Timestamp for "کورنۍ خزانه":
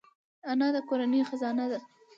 0.89-1.65